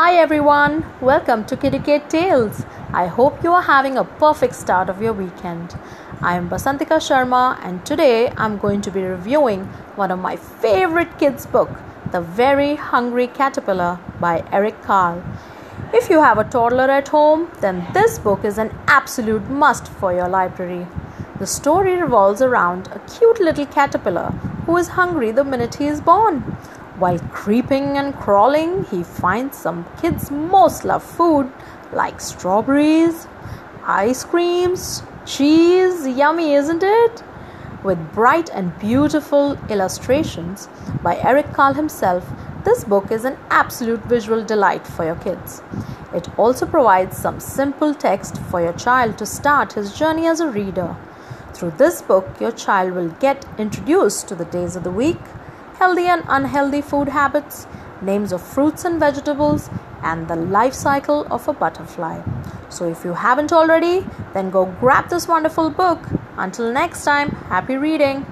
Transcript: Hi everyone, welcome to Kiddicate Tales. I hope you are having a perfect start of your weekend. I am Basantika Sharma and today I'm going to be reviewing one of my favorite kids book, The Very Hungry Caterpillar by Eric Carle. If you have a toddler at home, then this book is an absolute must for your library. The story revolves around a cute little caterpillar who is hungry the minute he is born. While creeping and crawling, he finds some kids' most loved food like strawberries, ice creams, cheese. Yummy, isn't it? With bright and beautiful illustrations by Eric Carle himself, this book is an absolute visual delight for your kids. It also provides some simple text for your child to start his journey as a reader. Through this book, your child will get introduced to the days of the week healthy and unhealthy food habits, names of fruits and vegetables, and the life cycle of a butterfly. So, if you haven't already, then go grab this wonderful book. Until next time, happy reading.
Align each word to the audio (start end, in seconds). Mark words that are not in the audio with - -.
Hi 0.00 0.14
everyone, 0.14 0.84
welcome 1.00 1.44
to 1.46 1.56
Kiddicate 1.56 2.08
Tales. 2.08 2.64
I 2.92 3.08
hope 3.08 3.42
you 3.42 3.52
are 3.52 3.62
having 3.62 3.98
a 3.98 4.04
perfect 4.04 4.54
start 4.54 4.88
of 4.88 5.02
your 5.02 5.12
weekend. 5.12 5.76
I 6.22 6.36
am 6.36 6.48
Basantika 6.48 7.00
Sharma 7.06 7.58
and 7.64 7.84
today 7.84 8.32
I'm 8.36 8.58
going 8.58 8.80
to 8.82 8.92
be 8.92 9.02
reviewing 9.02 9.64
one 9.96 10.12
of 10.12 10.20
my 10.20 10.36
favorite 10.36 11.18
kids 11.18 11.46
book, 11.46 11.68
The 12.12 12.20
Very 12.20 12.76
Hungry 12.76 13.26
Caterpillar 13.26 13.98
by 14.20 14.44
Eric 14.52 14.80
Carle. 14.82 15.24
If 15.92 16.08
you 16.08 16.22
have 16.22 16.38
a 16.38 16.44
toddler 16.44 16.88
at 16.88 17.08
home, 17.08 17.50
then 17.58 17.84
this 17.92 18.20
book 18.20 18.44
is 18.44 18.56
an 18.56 18.70
absolute 18.86 19.50
must 19.50 19.88
for 19.88 20.12
your 20.12 20.28
library. 20.28 20.86
The 21.40 21.46
story 21.48 22.00
revolves 22.00 22.40
around 22.40 22.86
a 22.92 23.00
cute 23.00 23.40
little 23.40 23.66
caterpillar 23.66 24.30
who 24.66 24.76
is 24.76 24.88
hungry 25.00 25.32
the 25.32 25.42
minute 25.42 25.74
he 25.74 25.88
is 25.88 26.00
born. 26.00 26.56
While 26.98 27.20
creeping 27.30 27.96
and 27.96 28.12
crawling, 28.12 28.82
he 28.86 29.04
finds 29.04 29.56
some 29.56 29.86
kids' 30.00 30.32
most 30.32 30.84
loved 30.84 31.06
food 31.06 31.48
like 31.92 32.20
strawberries, 32.20 33.28
ice 33.84 34.24
creams, 34.24 35.04
cheese. 35.24 36.08
Yummy, 36.08 36.54
isn't 36.54 36.82
it? 36.82 37.22
With 37.84 38.12
bright 38.12 38.50
and 38.50 38.76
beautiful 38.80 39.56
illustrations 39.70 40.68
by 41.00 41.16
Eric 41.18 41.52
Carle 41.52 41.74
himself, 41.74 42.28
this 42.64 42.82
book 42.82 43.12
is 43.12 43.24
an 43.24 43.38
absolute 43.48 44.02
visual 44.06 44.44
delight 44.44 44.84
for 44.84 45.04
your 45.04 45.14
kids. 45.14 45.62
It 46.12 46.28
also 46.36 46.66
provides 46.66 47.16
some 47.16 47.38
simple 47.38 47.94
text 47.94 48.38
for 48.50 48.60
your 48.60 48.72
child 48.72 49.18
to 49.18 49.26
start 49.26 49.74
his 49.74 49.96
journey 49.96 50.26
as 50.26 50.40
a 50.40 50.50
reader. 50.50 50.96
Through 51.54 51.74
this 51.78 52.02
book, 52.02 52.40
your 52.40 52.50
child 52.50 52.94
will 52.94 53.10
get 53.20 53.46
introduced 53.56 54.26
to 54.26 54.34
the 54.34 54.46
days 54.46 54.74
of 54.74 54.82
the 54.82 54.90
week 54.90 55.20
healthy 55.78 56.06
and 56.06 56.24
unhealthy 56.28 56.80
food 56.80 57.08
habits, 57.08 57.66
names 58.02 58.32
of 58.32 58.42
fruits 58.42 58.84
and 58.84 58.98
vegetables, 59.00 59.70
and 60.02 60.28
the 60.28 60.36
life 60.36 60.74
cycle 60.74 61.26
of 61.30 61.46
a 61.48 61.52
butterfly. 61.52 62.20
So, 62.68 62.88
if 62.88 63.04
you 63.04 63.14
haven't 63.14 63.52
already, 63.52 64.04
then 64.34 64.50
go 64.50 64.66
grab 64.80 65.08
this 65.08 65.28
wonderful 65.28 65.70
book. 65.70 66.00
Until 66.36 66.72
next 66.72 67.04
time, 67.04 67.30
happy 67.48 67.76
reading. 67.76 68.26